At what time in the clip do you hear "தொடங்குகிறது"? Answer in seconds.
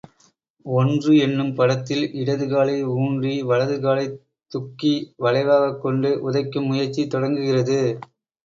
7.07-7.79